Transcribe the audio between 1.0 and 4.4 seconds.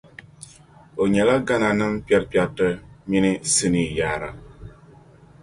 O nyɛla Ghana nima kpɛrikpɛrita mini sinii yaara.